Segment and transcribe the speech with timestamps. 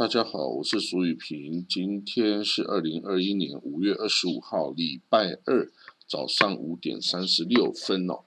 [0.00, 1.66] 大家好，我是苏雨平。
[1.68, 5.70] 今天是二零二一年五月二十五号，礼拜二
[6.06, 8.20] 早上五点三十六分哦。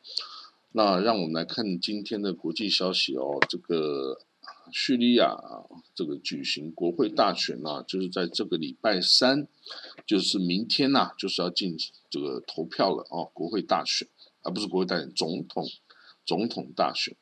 [0.74, 3.40] 那让我们来看今天的国际消息哦。
[3.50, 4.20] 这个
[4.72, 5.36] 叙利亚
[5.96, 9.48] 这个举行国会大选啊，就是在这个礼拜三，
[10.06, 11.76] 就是明天呐，就是要进
[12.08, 13.32] 这个投票了哦。
[13.34, 14.08] 国会大选，
[14.44, 15.66] 而不是国会大选，总统
[16.24, 17.16] 总统大选。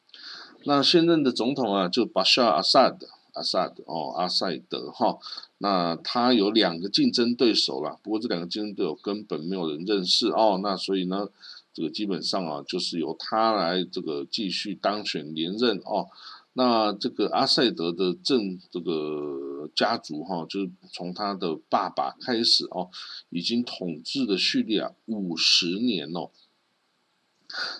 [0.65, 3.07] 那现任的总统啊，就巴沙尔阿萨德。
[3.33, 5.17] 阿萨德哦，阿塞德哈，
[5.59, 11.29] 那他有两个竞争对手啦，不过这两个竞争对手根本没有人认识哦，那所以呢，
[11.73, 16.07] 这个基本上啊，就是由他来这个继续当选连任哦。
[16.53, 22.89] 那这个阿塞德的政这个家族哈，就是从他的爸爸开始哦，
[23.29, 26.29] 已经统治了叙利亚五十年哦。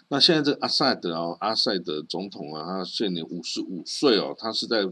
[0.08, 4.88] 那现在这个阿塞德啊，阿塞德总统啊，他现年五十五岁哦，他是在。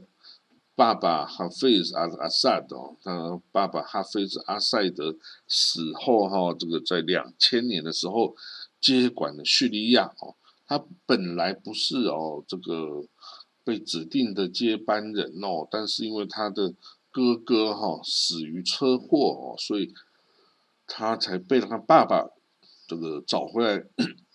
[0.80, 5.14] 爸爸哈菲兹阿阿萨德，他爸爸哈菲兹阿塞德
[5.46, 8.34] 死后哈，这个在两千年的时候
[8.80, 10.36] 接管了叙利亚哦。
[10.66, 13.04] 他本来不是哦这个
[13.66, 16.74] 被指定的接班人哦，但是因为他的
[17.12, 19.94] 哥哥哈死于车祸哦，所以
[20.88, 22.30] 他才被他爸爸
[22.88, 23.84] 这个找回来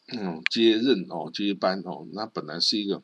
[0.52, 2.06] 接任哦接班哦。
[2.12, 3.02] 那本来是一个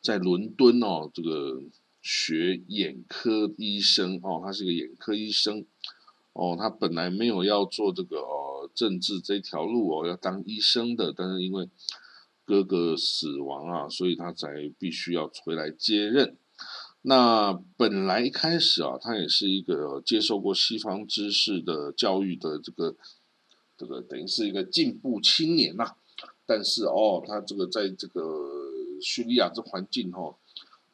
[0.00, 1.64] 在伦敦哦这个。
[2.02, 5.64] 学眼科医生哦，他是个眼科医生
[6.32, 11.70] 哦，他本来没有要做这个哦政治这条路哦，要当医生的，但是因为
[12.44, 14.48] 哥哥死亡啊，所以他才
[14.78, 16.36] 必须要回来接任。
[17.02, 22.96] 那本来一开始啊，他也是一个接受过西方知识的教育的这个
[23.78, 25.94] 这个等于是一个进步青年呐，
[26.44, 28.20] 但是哦，他这个在这个
[29.00, 30.36] 叙利亚这环境哦。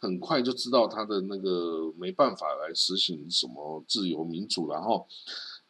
[0.00, 5.06] 很快就知道他的那个没办法来实行什么自由民主，然后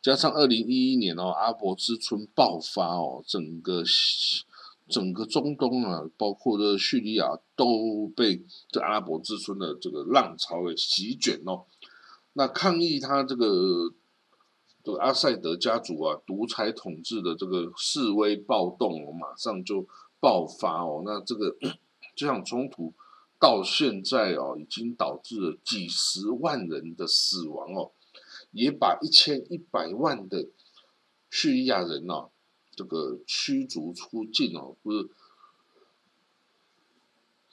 [0.02, 3.82] 加上二零一一年哦，阿伯之春爆发哦，整个
[4.86, 11.64] 整个中东啊，包括这叙利亚都被这阿拉伯之春的这个浪潮给席卷哦。
[12.34, 13.90] 那抗议他这个
[14.84, 19.86] 这个阿塞德家族啊独裁统治的这个示威暴动哦，马上就
[20.20, 21.02] 爆发哦。
[21.04, 21.56] 那这个
[22.14, 22.92] 这场冲突。
[23.38, 27.92] 到现在哦，已经导致了几十万人的死亡哦，
[28.50, 30.48] 也把一千一百万的
[31.30, 32.30] 叙利亚人哦，
[32.74, 35.08] 这个驱逐出境哦，不是，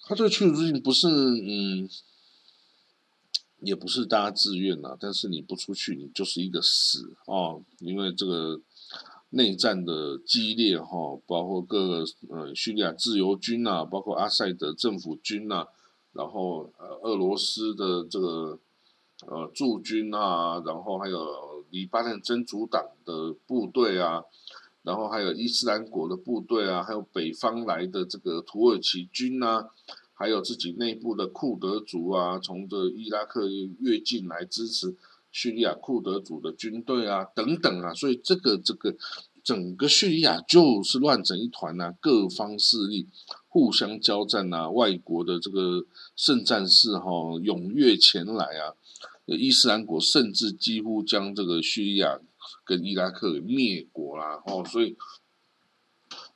[0.02, 1.90] 他这个驱逐出境不是嗯，
[3.60, 8.60] 也不是大家自愿呐，但是你不出去，你就是一个死哦，因为这个
[9.30, 15.68] 内战的激烈哈，包括各个呃叙利亚自由军呐，包括阿塞德政府军呐。
[16.14, 18.58] 然后呃，俄罗斯的这个
[19.28, 24.24] 呃驻军啊，然后还有黎巴嫩真主党的部队啊，
[24.84, 29.68] 然后还有伊斯兰国的部队啊，还有北方来的这个土耳其军啊，
[30.14, 33.50] 还有自己内部的库德族啊，从这伊拉克
[33.82, 34.96] 越境来支持
[35.36, 38.96] 叙利亚库德族的军队啊，等等啊，所以这个这个。
[39.46, 43.08] 整个叙利亚就是乱成一团呐，各方势力
[43.48, 45.86] 互相交战呐，外国的这个
[46.16, 48.74] 圣战士哈踊跃前来啊，
[49.28, 52.20] 伊斯兰国甚至几乎将这个叙利亚
[52.64, 54.98] 跟伊拉克给灭国啦哦，所以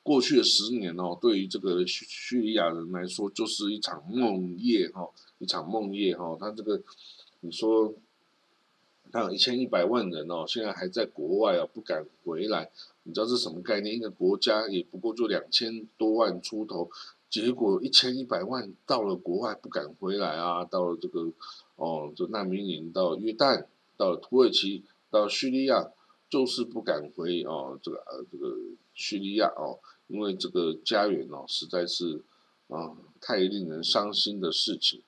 [0.03, 6.79] 过去的十年哦，对于这个叙叙利亚人来说就是一场梦夜哈，一场梦夜哈，他这个
[7.39, 7.91] 你说。
[9.11, 12.69] 他有一千一百万人哦，现在还在国外哦，不敢回来。
[13.03, 13.95] 你知道这是什么概念？
[13.95, 16.89] 一个国家也不过就两千多万出头，
[17.29, 20.63] 结果一千一百万到了国外不敢回来啊！
[20.63, 21.31] 到了这个
[21.75, 23.65] 哦，这难民营到约旦，
[23.97, 25.91] 到土耳其，到叙利亚，
[26.29, 28.55] 就是不敢回哦，这个呃这个
[28.93, 32.21] 叙利亚哦，因为这个家园哦实在是
[32.69, 35.03] 啊太令人伤心的事情。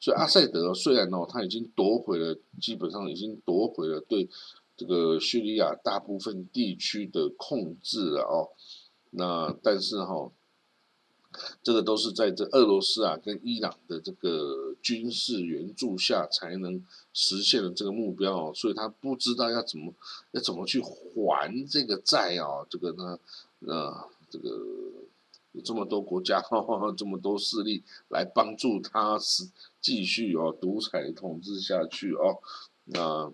[0.00, 4.28] 所以阿塞德虽然哦他已经夺回了，基本上已经夺回了对。
[4.78, 8.52] 这个叙利亚大部分地区的控制了哦，
[9.12, 10.30] 那但是哈，
[11.62, 16.84] 这个都是在这俄罗斯啊跟伊朗的这个军事援助下才能
[17.14, 19.94] 实现的这个目标哦，所以他不知道要怎么
[20.32, 23.18] 要怎么去还这个债啊，这个呢
[23.60, 24.60] 呃这个
[25.64, 26.42] 这么多国家
[26.96, 29.44] 这么多势力来帮助他是
[29.80, 32.38] 继续哦独裁统治下去哦，
[32.84, 33.32] 那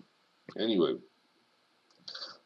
[0.55, 0.99] anyway。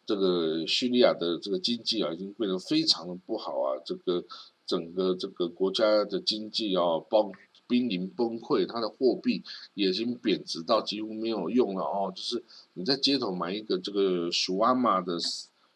[0.06, 3.76] 这个叙利亚的这个经济啊，已经变得非常的不好啊。
[3.84, 4.24] 这个
[4.66, 7.30] 整个这个国家的经济啊，包
[7.68, 9.44] 濒临崩溃，它的货币
[9.74, 12.10] 也已经贬值到几乎没有用了哦。
[12.16, 12.42] 就是
[12.76, 15.18] 你在街头买一个这个舒阿玛的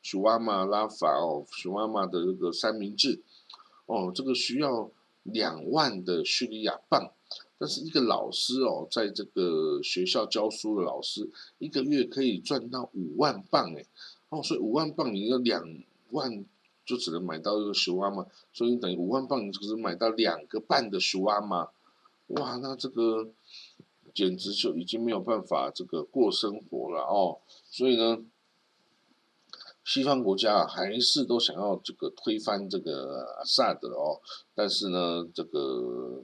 [0.02, 3.22] 舒阿玛拉法哦，舒阿玛的这个三明治
[3.92, 4.90] 哦，这个需要
[5.24, 7.12] 两万的叙利亚镑。
[7.58, 11.30] 但是一个老师哦，在这个学校教书的老师，
[11.60, 13.86] 一个月可以赚到五万镑哎，
[14.30, 15.64] 哦，所以五万镑你要两
[16.10, 16.44] 万
[16.84, 21.70] 就只能买到一个十万嘛，所以等于五万镑你只能买到两个半的十万嘛，
[22.30, 23.30] 哇，那这个
[24.12, 27.38] 简直就已经没有办法这个过生活了哦，
[27.70, 28.18] 所以呢，
[29.84, 34.22] 西方国家还是都想要这个推翻这个阿萨德哦，
[34.56, 36.24] 但是呢，这个。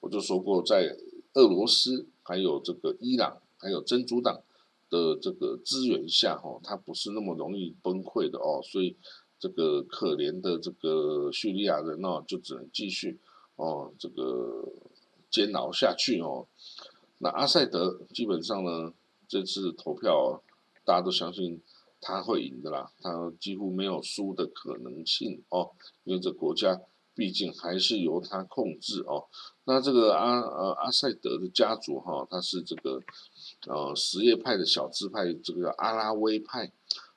[0.00, 0.96] 我就说过，在
[1.34, 4.40] 俄罗斯、还有这个伊朗、还有真主党
[4.88, 8.62] 的这个资源下，哈，它不是那么容易崩溃的哦。
[8.62, 8.96] 所以，
[9.40, 13.18] 这个可怜的这个叙利亚人哦，就只能继续
[13.56, 14.68] 哦，这个
[15.28, 16.46] 煎熬下去哦。
[17.18, 18.92] 那阿塞德基本上呢，
[19.26, 20.40] 这次投票
[20.84, 21.60] 大家都相信
[22.00, 25.70] 他会赢的啦，他几乎没有输的可能性哦，
[26.04, 26.80] 因为这国家。
[27.14, 29.26] 毕竟还是由他控制哦。
[29.64, 33.00] 那这个阿呃阿塞德的家族哈，他是这个
[33.66, 36.70] 呃什叶派的小支派，这个阿拉维派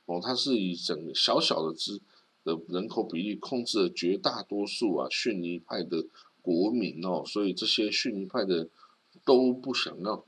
[0.06, 2.02] 哦，他是以整个小小的支
[2.44, 6.04] 的人口比例控制了绝大多数啊逊尼派的
[6.42, 8.68] 国民哦，所以这些逊尼派的
[9.24, 10.26] 都不想要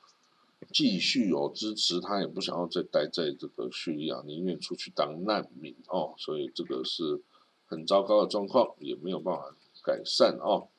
[0.72, 7.22] 继续哦支持他，也不想要再待在这个叙利亚，宁愿出去当难民哦，所以这个是
[7.66, 9.56] 很糟糕的状况，也没有办法。
[9.86, 10.70] 改善哦，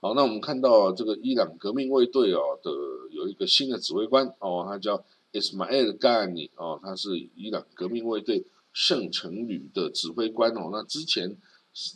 [0.00, 2.70] 好，那我们看到这个伊朗革命卫队哦的
[3.10, 5.02] 有一个新的指挥官哦，他叫
[5.32, 8.44] Ismail Gani 哦，他是伊朗革命卫队
[8.74, 10.68] 圣城旅的指挥官哦。
[10.70, 11.38] 那之前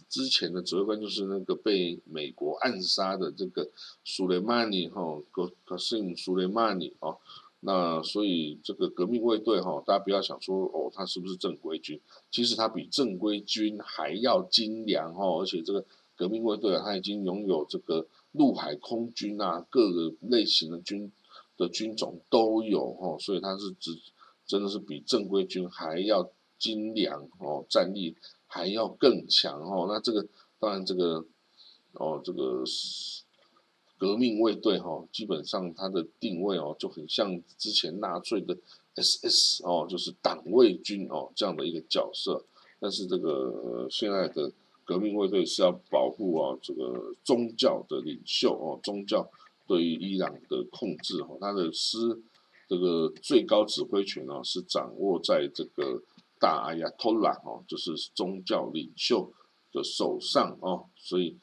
[0.08, 3.70] 之前的指挥官就是那个被美国暗杀的这个
[4.04, 7.16] 苏雷曼尼哈格格辛苏雷曼尼哦。
[7.60, 12.00] 那所以这个革命卫队哈，大家不要想说哦，他是不是正规军？
[12.30, 15.84] 其实他比正规军还要精良哈，而且这个
[16.16, 21.10] 革命卫队啊，他已经拥有这个陆海空军啊，各个类型的军
[21.56, 23.98] 的军种都有哈，所以他是只
[24.46, 28.16] 真的是比正规军还要精良哦，战力
[28.48, 29.86] 还要更强哦。
[29.88, 30.26] 那这个
[30.58, 31.24] 当然这个
[31.92, 32.64] 哦，这个。
[34.00, 38.56] 革命卫队哈，基本上它的定位哦，就很像之前纳粹的
[38.94, 42.44] SS 哦，就是党卫军哦这样的一个角色。
[42.78, 44.52] 但是这个现在的
[44.84, 49.28] 革命卫队是要保护啊这个宗教的领袖哦，宗教
[49.66, 51.98] 对于伊朗的控制哦，他的师
[52.68, 56.00] 这个最高指挥权哦是掌握在这个
[56.40, 59.32] 大阿亚托拉哦，就是宗教领袖
[59.72, 61.38] 的手上哦，所以。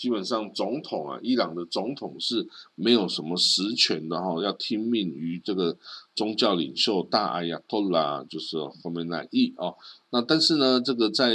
[0.00, 5.76] 基本上总统啊，伊朗的总统是没有什么实权的哈，要听命于这个
[6.14, 9.76] 宗教领袖大阿亚托拉，就是后面那一哦。
[10.08, 11.34] 那但是呢，这个在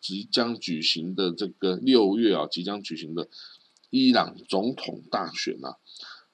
[0.00, 3.28] 即将举行的这个六月啊，即将举行的
[3.90, 5.76] 伊朗总统大选啊，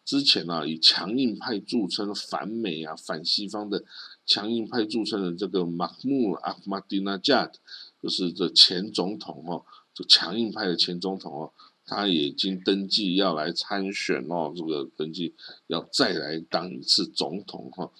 [0.07, 3.85] 之前啊以强硬派著称、反美啊、反西方的
[4.33, 7.59] 强硬派著称的这个马穆阿马蒂纳加特，
[8.03, 9.63] 就是这前总统哦。
[9.95, 11.53] 这强硬派的前总统哦，
[11.85, 15.35] 他已经登记要来参选哦，这个登记
[15.67, 17.91] 要再来当一次总统哈。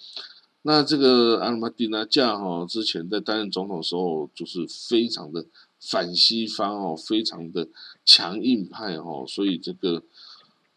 [0.63, 5.45] 那这个阿马蒂纳加哈之前在担任总统的时候，就是非常的
[5.79, 7.67] 反西方哦，非常的
[8.03, 10.01] 强硬派哦，所以这个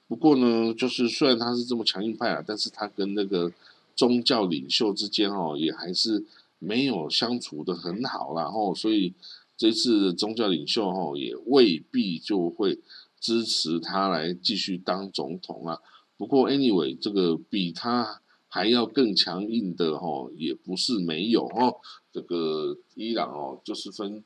[0.06, 3.50] 不过呢，就是虽然他是这么强硬派啊，但是他跟那个
[3.96, 6.24] 宗教领袖之间哦，也还是
[6.60, 9.14] 没有相处的很好然后所以。
[9.58, 12.78] 这次宗教领袖哈也未必就会
[13.18, 15.80] 支持他来继续当总统啊。
[16.18, 21.76] 不过 anyway，这个比他还要更强硬的哈也不是没有哦。
[22.12, 24.22] 这个伊朗哦就是分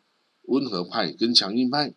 [0.46, 1.94] 温和派跟强硬派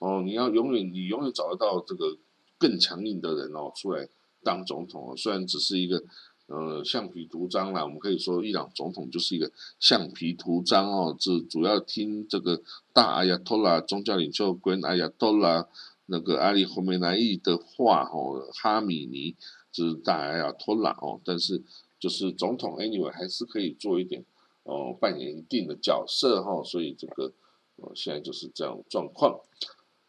[0.00, 0.24] 哦。
[0.26, 2.18] 你要永远你永远找得到这个
[2.58, 4.08] 更强硬的人哦出来
[4.42, 5.16] 当总统哦。
[5.16, 6.02] 虽然只是一个。
[6.46, 11.16] 呃，橡皮图章啦，我们可以说伊朗总统就是一个橡皮图章哦。
[11.18, 12.60] 这主要听这个
[12.92, 15.66] 大阿亚托拉宗教领袖跟阿亚托拉
[16.04, 19.34] 那个阿里霍梅莱伊的话哦，哈米尼
[19.72, 21.18] 就是大阿亚托拉哦。
[21.24, 21.62] 但是
[21.98, 24.22] 就是总统 anyway 还是可以做一点
[24.64, 26.62] 哦，扮演一定的角色哈。
[26.62, 27.32] 所以这个
[27.76, 29.40] 呃现在就是这样状况。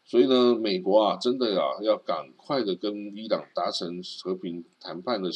[0.04, 5.30] 所以呢，美国啊，真的啊，要赶快的跟伊朗达成和平谈判的。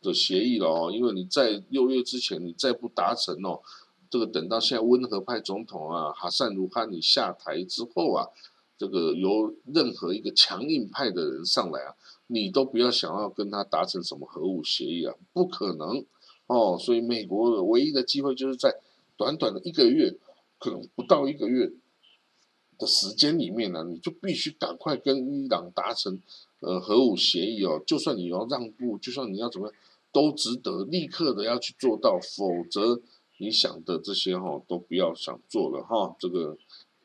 [0.00, 3.60] 的协议了哦，因为你在六月之前你再不达成哦，
[4.08, 8.28] 这个等到现在温和派总统啊哈萨卢哈尼下台之后啊，
[8.78, 11.94] 这个由任何一个强硬派的人上来啊，
[12.28, 16.04] 你都不要想要跟他达成什么核武协议啊，不可能
[16.46, 16.78] 哦。
[16.78, 18.80] 所以美国的唯一的机会就是在
[19.16, 20.16] 短短的一个月，
[20.58, 21.72] 可能不到一个月
[22.78, 26.20] 的时间里面呢，你就必须赶快跟伊朗达成
[26.60, 27.82] 呃核武协议哦。
[27.86, 29.76] 就算你要让步，就算你要怎么样，
[30.12, 33.00] 都值得立刻的要去做到，否则
[33.38, 36.56] 你想的这些哈都不要想做了哈，这个。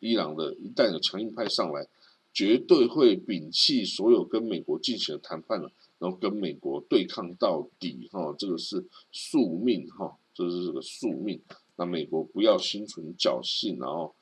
[0.06, 1.88] 伊朗的一旦有强硬派上来，
[2.34, 11.40] 绝对会摒弃所有跟美国进行的谈判了，然后跟美国对抗到底，哈，这个是宿命，哈，这是这个宿命。
[11.78, 14.14] 那美国不要心存侥幸，然后，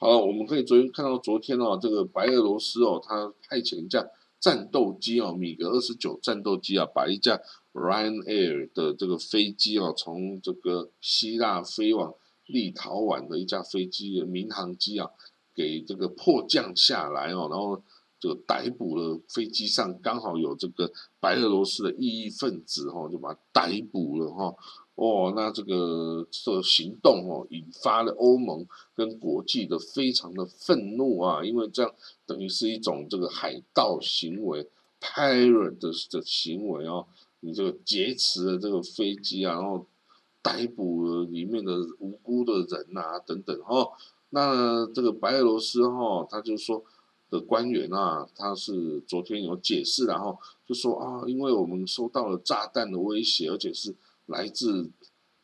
[0.00, 4.04] 好，我们可以昨天看到，昨天哦，这个白俄罗斯哦，他派遣一架
[4.40, 7.38] 战斗机哦，米格二十九战斗机啊，把一架
[7.74, 12.12] Ryanair 的这个飞机哦，从这个希腊飞往。
[12.46, 15.08] 立陶宛的一架飞机的民航机啊，
[15.54, 17.80] 给这个迫降下来哦，然后
[18.20, 24.54] 就逮捕了飞机上刚好有这个白俄罗斯的异议分子哈，就把他逮捕了哈。
[24.94, 31.92] 哦，那这个这个行动哦，引发了欧盟跟国际的非常的愤怒啊，因为这样
[32.26, 34.68] 等于是一种这个海盗行为
[35.00, 37.06] ，pirate 的的行为哦，
[37.40, 39.86] 你这个劫持了这个飞机啊，然后。
[40.42, 43.86] 逮捕了里面的无辜的人啊，等等哈。
[44.30, 46.82] 那这个白俄罗斯哈，他就说
[47.30, 53.94] 的官员啊，他是昨天有解释，然后就说啊，因为我们收到了炸弹的威胁，而且是
[54.26, 54.90] 来自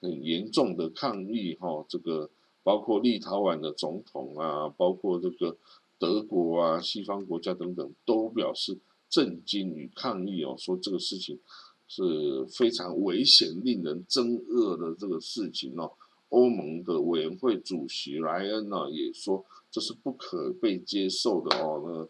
[0.00, 2.28] 很严重的抗议哈，这个
[2.62, 5.56] 包括立陶宛的总统啊，包括这个
[5.98, 8.78] 德国啊，西方国家等等都表示
[9.08, 11.40] 震惊与抗议哦，说这个事情
[11.86, 12.02] 是
[12.46, 15.92] 非常危险、令人憎恶的这个事情哦。
[16.30, 21.82] 欧盟的委员会主席莱恩呢也说这是不可被接受的哦。
[21.86, 22.08] 那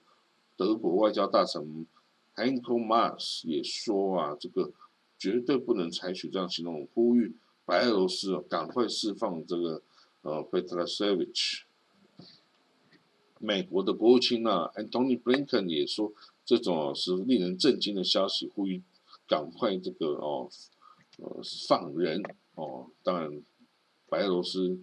[0.57, 1.87] 德国外交大臣
[2.35, 4.73] Hanko Maas 也说啊，这个
[5.19, 7.35] 绝对不能采取这样行动，呼吁。
[7.67, 9.83] 白俄罗斯赶快释放这个
[10.23, 11.65] 呃 p e t r a s e v i c h
[13.39, 16.13] 美国的国务卿呢，Antony Blinken 也说，
[16.45, 18.83] 这种是令人震惊的消息，呼吁
[19.35, 20.49] 赶快这个哦
[21.19, 22.23] 呃放人
[22.55, 22.87] 哦。
[23.03, 23.43] 当然，
[24.09, 24.79] 白俄罗斯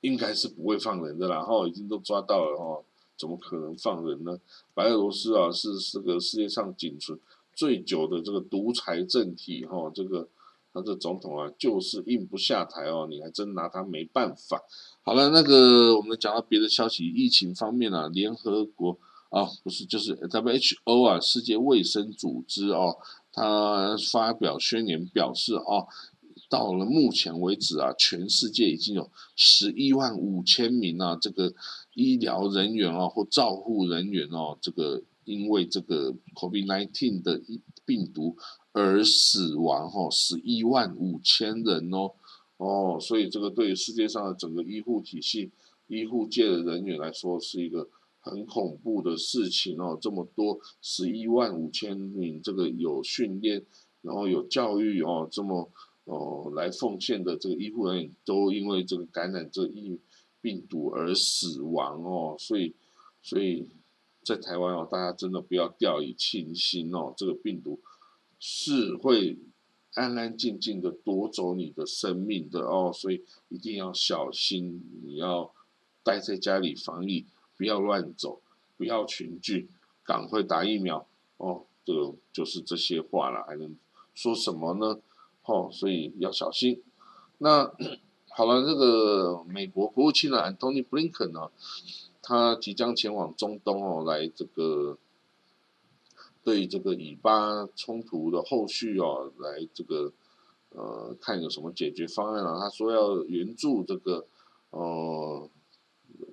[0.00, 2.84] 应该是不会放人的啦，哈，已经都抓到了哦，
[3.16, 4.36] 怎么可能放人呢？
[4.74, 7.16] 白俄罗斯啊，是这个世界上仅存
[7.54, 10.28] 最久的这个独裁政体，哈，这个。
[10.74, 14.62] 他这总统啊，就是硬不下台哦，你还真拿他没办法。
[15.02, 18.96] 好了，那个我们讲到别的消息，疫情方面啊，联合国
[19.28, 22.96] 啊，不是就是 WHO 啊，世界卫生组织哦，
[23.32, 25.88] 他发表宣言表示哦，
[26.48, 31.52] 到了目前为止啊，全世界已经有十一万五千名啊，这个
[31.94, 37.40] 医疗人员哦或照护人员哦，这个因为这个 COVID-19 的
[37.84, 38.36] 病毒。
[38.74, 42.10] 而死亡哈十一万五千人哦
[42.56, 45.50] 哦，所以这个对世界上的整个医护体系、
[45.88, 47.86] 医护界的人员来说是一个
[48.22, 49.98] 很恐怖的事情哦。
[50.00, 53.62] 这么多十一万五千名这个有训练，
[54.00, 55.70] 然后有教育哦，这么
[56.04, 60.00] 哦来奉献的这个医护人员都因为这个感染这疫
[60.40, 62.74] 病毒而死亡哦，所以
[63.22, 63.68] 所以
[64.24, 67.78] 在台湾哦，大家真的不要掉以轻心哦，这个病毒。
[68.44, 69.38] 是会
[69.94, 75.54] 安安静静的夺走你的生命的哦，所以一定要小心，你要
[76.02, 77.24] 待在家里防疫，
[77.62, 78.40] 不要乱走，
[78.76, 79.68] 不要群聚，
[80.02, 81.62] 赶快打疫苗哦。
[81.84, 83.76] 这个就是这些话了，还能
[84.16, 84.98] 说什么呢？
[85.44, 86.82] 哦，所以要小心。
[87.38, 87.72] 那
[88.34, 91.52] 好了，这个美国国务卿呢，Antony Blinken 呢，
[92.20, 94.98] 他即将前往中东哦，来这个。
[96.44, 100.12] 对这个以巴冲突的后续哦，来这个
[100.70, 102.58] 呃看有什么解决方案啊？
[102.58, 104.26] 他说要援助这个
[104.70, 105.48] 呃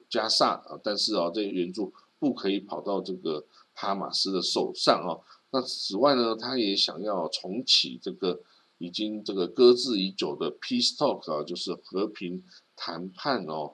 [0.10, 5.22] 加萨啊，但是啊，这援助不可以跑到这个哈马斯的手上哦。
[5.52, 8.40] 那此外呢，他也想要重启这个
[8.78, 12.44] 已经这个搁置已久的 peace talk 啊，就是和平
[12.76, 13.74] 谈判哦。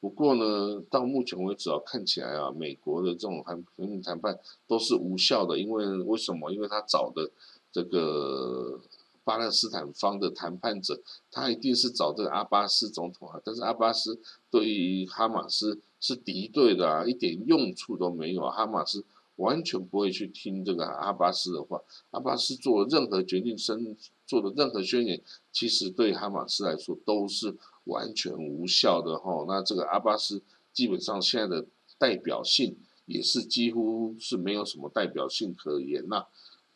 [0.00, 6.52] 不过呢，到目前为止啊，看起来啊，美国的这种谈和平谈判都是无效的，因为为什么？
[6.52, 7.30] 因为他找的
[7.72, 8.78] 这个
[9.24, 19.04] 巴勒斯坦方的谈判者，他一定是找这个阿巴斯总统啊，但是阿巴斯对于哈马斯是敌对的啊，一点用处都没有啊，哈马斯
[19.36, 27.56] 完全不会去听这个阿巴斯的话，阿巴斯做任何决定、生做的任何宣言，其实对哈马斯来说都是。
[27.84, 31.66] 完全无效的哈，那这个阿巴斯基本上现在的
[31.98, 36.24] 代表性也是几乎是没有什么代表性可言呐。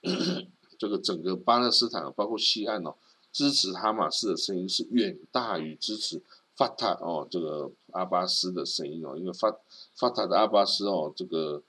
[0.79, 2.95] 这个整个巴勒斯坦包括西岸哦，
[3.33, 6.23] 支持哈马斯的声音是远大于支持
[6.55, 9.55] 法塔哦这个阿巴斯的声音哦，因为法
[9.95, 11.63] 法塔的阿巴斯哦，这个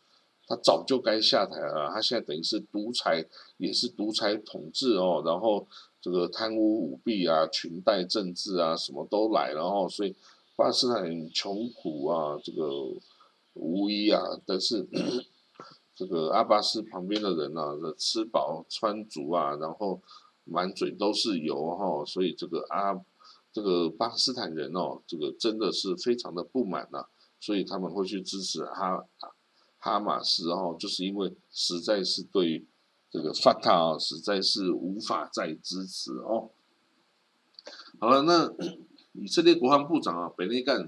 [0.47, 3.25] 他早就该下台了，他现在等于是独裁，
[3.57, 5.67] 也是独裁统治哦，然后。
[6.01, 10.15] 这个贪污舞弊啊，裙带政治啊，什么都来了哦，所以
[10.55, 12.69] 巴勒斯坦穷苦啊，这个
[13.55, 14.87] 无依啊，但是
[15.99, 17.61] 这个阿巴斯旁边的人呢，
[17.97, 20.01] 吃饱穿足啊，然后
[20.45, 22.97] 满嘴都是油哈，所以这个阿
[23.51, 27.05] 这个巴勒斯坦人哦，这个真的是非常的不满呐，
[27.41, 29.05] 所以他们会去支持哈
[29.77, 32.65] 哈马斯哦，就是因为实在是对。
[33.11, 36.51] 这个法塔啊，实在是无法再支持哦。
[37.99, 38.53] 好了，那
[39.13, 40.87] 以色列国防部长啊，本内干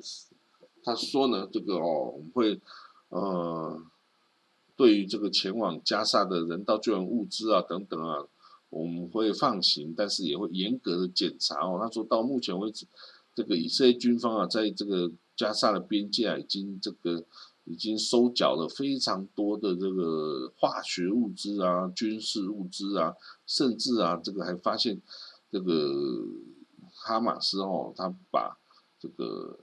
[0.83, 2.61] 他说呢，这个哦，我们会
[3.09, 3.81] 呃，
[4.81, 8.25] 对于这个前往加沙的人道救援物资啊等等啊，
[8.69, 11.77] 我们会放行，但是也会严格的检查哦。
[11.79, 12.87] 他说到目前为止，
[13.35, 17.25] 这个以色列军方啊，在这个加沙的边界啊，已经这个。
[17.65, 23.13] 已经收缴了非常多的这个化学物资啊、军事物资啊，
[23.45, 24.99] 甚至啊，这个还发现
[25.51, 26.25] 这个
[26.91, 28.57] 哈马斯哦，他把
[28.99, 29.59] 这个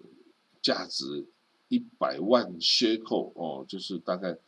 [0.62, 1.26] 价值
[1.66, 4.38] 一百万血口哦，就是大概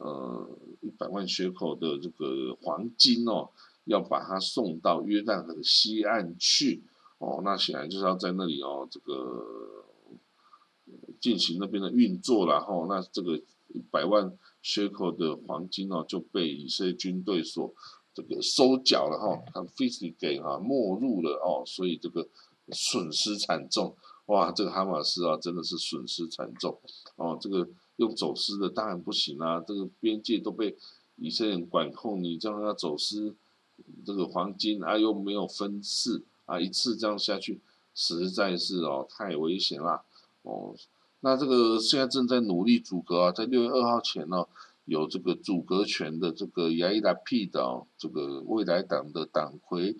[0.00, 0.48] 呃
[0.80, 3.50] 一百万血口的这个黄金哦，
[3.84, 6.82] 要把它送到约旦河西岸去
[7.18, 9.84] 哦，那显然就是要在那里哦，这个。
[11.20, 13.40] 进行那边的运作，然后那这个
[13.90, 17.74] 百万缺口的黄金哦，就被以色列军队所
[18.14, 22.28] 这个收缴了哈，他 physically 给啊没入了哦，所以这个
[22.70, 26.78] 损失惨重哇，这个哈马斯啊真的是损失惨重
[27.16, 30.76] 哦，这个用走私的当然不行啊，这个边界都被
[31.16, 33.34] 以色列人管控，你这样要走私
[34.04, 37.60] 这个黄金啊又没有分次啊，一次这样下去
[37.94, 40.04] 实在是哦太危险啦
[40.42, 40.74] 哦。
[41.20, 44.46] 那这个现在正在努力阻隔啊，在六月二号前呢，
[44.84, 49.96] 有这个阻隔权的这个亚伊达 P 的这个未来党的党魁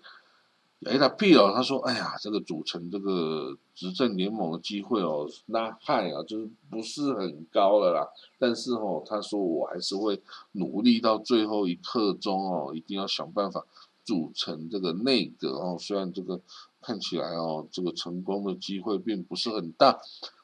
[0.81, 8.07] 亚伊达 P 哦，他说：“哎呀，这个组成这个执政联盟的机会哦，那害啊，就是不是很高了啦。
[8.37, 13.65] 但是哦，他说我还是会努力到最后一刻钟哦，一定要想办法
[14.03, 15.75] 组成这个内阁哦。
[15.79, 16.39] 虽然这个
[16.79, 19.99] 看起来哦，这个成功的机会并不是很大。”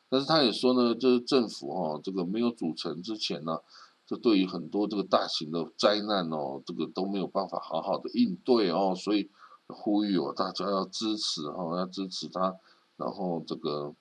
[0.09, 3.59] 但是他也说呢，就是政府哦，这个没有组成之前呢，
[4.07, 9.29] 这对于很多这个大型的灾难哦，这个都没有办法好好的应对哦，所以
[9.73, 12.55] 呼吁哦大家要支持哈，要支持他，
[12.97, 13.93] 然后这个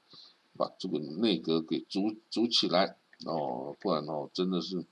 [0.56, 4.84] 把这个内阁给组组起来哦，不然哦真的是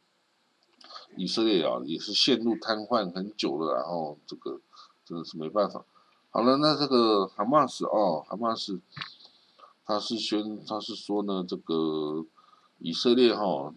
[1.17, 4.61] 以色列啊也是陷入瘫痪很久了，然后这个
[5.05, 5.85] 真的是没办法。
[6.31, 8.81] 好了，那这个哈马斯哦，哈马斯。
[9.83, 12.25] 他是宣，他是说呢，这个
[12.79, 13.75] 以色列哈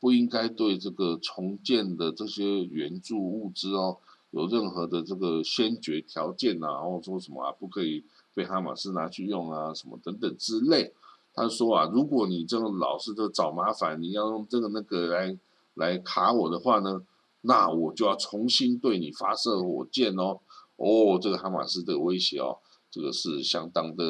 [0.00, 3.98] 不应该对这个重建的这些援助物资哦
[4.36, 10.92] 有任何的这个先决条件呐，然后说什么啊不可以被哈马斯拿去用啊，什么等等之类。
[11.34, 15.38] 他说啊，如果你这种老是的找麻烦，你要用这个那个来
[15.74, 17.02] 来卡我的话呢，
[17.42, 20.40] 那我就要重新对你发射火箭哦。
[20.76, 22.58] 哦，这个哈马斯的威胁哦。
[22.90, 24.04] 这个是相当的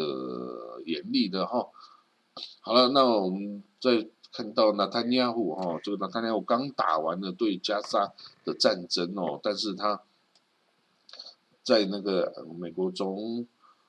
[0.84, 1.66] 严厉的哈。
[2.60, 8.12] 好了，那我们再看到纳坦尼亚胡哈，这个纳坦尼亚胡刚打完了对加沙
[8.44, 10.00] 的战争哦，但是他
[11.66, 13.44] 在那个美国中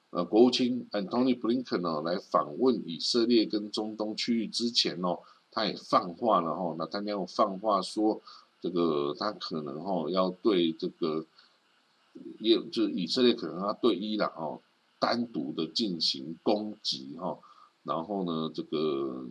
[0.09, 5.19] 呃国务卿 Antony Blinken 哦来访问以色列跟中东区域之前哦，
[5.51, 8.19] 他也放话了哈，纳坦尼亚胡放话说，
[8.59, 11.23] 这个他可能哈要对这个
[12.39, 14.59] 也就是以色列可能要对伊朗哦。
[14.99, 17.37] 单独的进行攻击哈，
[17.83, 19.27] 然后呢，这个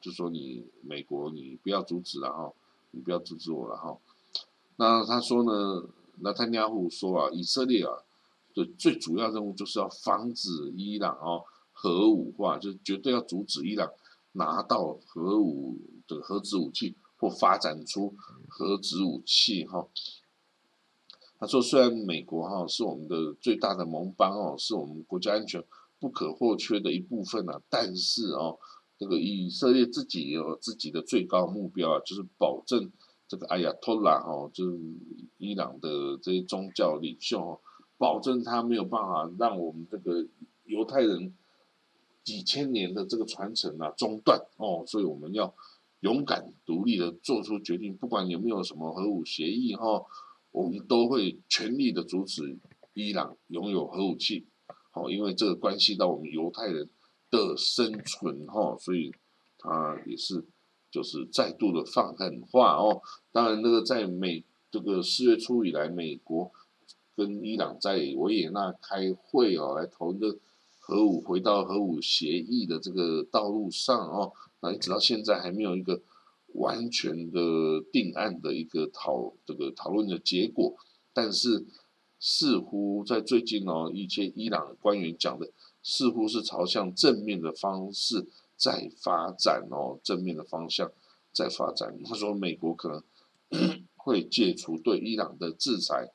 [0.00, 2.52] 就说你美国你不要阻止了哈，
[2.90, 3.96] 你不要阻止我了哈。
[4.74, 5.84] 那他说呢，
[6.22, 7.92] 纳坦尼亚胡说啊，以色列啊
[8.54, 13.90] 的最主要任务就是要防止伊朗哦核武化，就绝对要阻止伊朗
[14.32, 18.14] 拿到核武的核子武器或发展出
[18.48, 19.88] 核子武器哈。
[21.38, 25.64] 他说，虽然美国哈是我们的最大的盟邦哦，是我们国家安全
[25.98, 28.58] 不可或缺的一部分啊，但是哦，
[28.98, 32.92] 这个以色列自己有自己的最高目标啊，就是保证。
[33.30, 34.76] 这个哎呀，托拉哈，就是
[35.38, 37.60] 伊朗的这些宗教领袖，
[37.96, 40.26] 保证他没有办法让我们这个
[40.64, 41.32] 犹太人
[42.24, 45.54] 几千年的这个传承啊中断哦，所以我们要
[46.00, 50.04] 勇敢独立的做出决定，不管有没有什么核武协议哈，
[50.50, 52.58] 我们都会全力的阻止
[52.94, 54.48] 伊朗拥有核武器，
[54.90, 56.90] 好，因为这个关系到我们犹太人
[57.30, 59.14] 的生存哈，所以
[59.56, 60.44] 他也是。
[60.90, 63.00] 就是再度的放狠话哦，
[63.32, 66.50] 当然那个在美这个四月初以来，美国
[67.16, 70.38] 跟伊朗在维也纳开会哦，来讨论
[70.78, 76.00] 核武回到核武协议的这个道路上哦，那一直到现在还没有一个
[76.54, 80.74] 完全的定案的一个讨这个讨论的结果，
[81.12, 81.66] 但是
[82.18, 85.50] 似乎在最近哦，一些伊朗官员讲的
[85.82, 88.26] 似乎是朝向正面的方式。
[88.60, 90.92] 在发展哦，正面的方向
[91.32, 91.98] 在发展。
[92.04, 93.02] 他说，美国可能
[93.96, 96.12] 会解除对伊朗的制裁，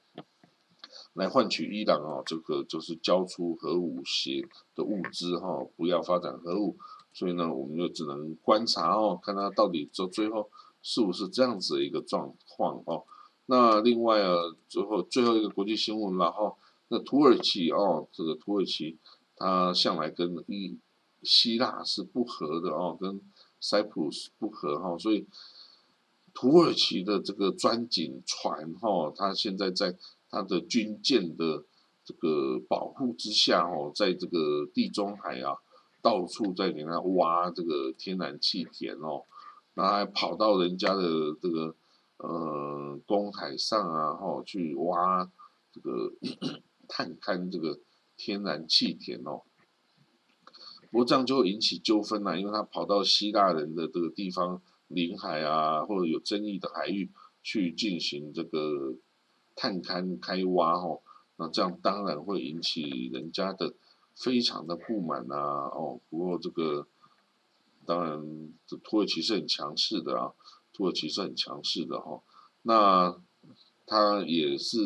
[1.13, 6.77] 来换取伊朗哦，这个就是交出核武协的物资哈，不要发展核武。
[7.13, 10.51] 所以呢，我们就只能观察哦，看他到底这最后
[10.84, 13.05] 是不是这样子的一个状况哦。
[13.47, 14.36] 那另外啊，
[14.67, 16.58] 最后最后一个国际新闻，然后
[16.89, 18.99] 那土耳其哦，这个土耳其
[19.36, 20.77] 他向来跟伊。
[21.26, 23.20] 希腊是不和的哦，跟
[23.60, 25.28] 塞浦路斯不和哈，所以
[26.34, 29.98] 土耳其的这个钻井船哈，它现在在
[30.30, 31.66] 它的军舰的
[32.04, 35.58] 这个保护之下哦，在这个地中海啊，
[36.02, 39.24] 到处在给它挖这个天然气田哦，
[39.74, 41.76] 然后还跑到人家的这个
[42.18, 45.30] 呃公海上啊，哈，去挖
[45.72, 46.14] 这个
[46.88, 47.80] 探勘这个
[48.16, 49.42] 天然气田哦。
[50.95, 57.12] 不过这样就会引起纠纷呐，因为他跑到希腊人的这个地方领海啊，或者有争议的海域
[57.43, 58.95] 去进行这个
[59.58, 61.01] 探勘开挖哦，
[61.36, 63.73] 那这样当然会引起人家的
[64.15, 65.99] 非常的不满呐哦。
[66.10, 66.88] 不过这个
[67.86, 70.31] 当然，这土耳其是很强势的啊，
[70.71, 72.21] 土耳其是很强势的哈。
[72.62, 73.21] 那
[73.86, 74.79] 他也是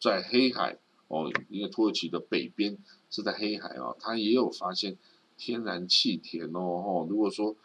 [0.00, 2.78] 在黑海哦，因为土耳其的北边
[3.10, 4.96] 是在黑海啊，他也有发现。
[5.36, 7.56] 天然气田哦，吼，如果说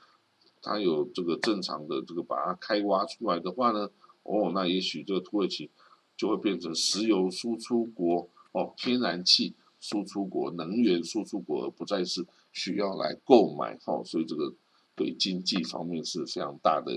[0.62, 3.89] 它有这个正常的这个把它开挖出来的话呢，
[4.23, 5.69] 哦，那也许这个土耳其
[6.17, 14.53] 就会变成石油输出国哦，天然气输出国、能源输出国，而不再是需要来购买哈，所以这个
[14.95, 16.91] 对经济方面是非常大的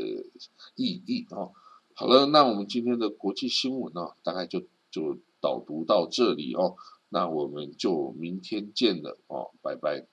[0.75, 1.53] 意义哦。
[1.95, 6.75] 好了，那我们今天的国际新闻呢，大概就就导读到这里哦，
[7.11, 10.07] 那我们就明天见了哦，拜拜。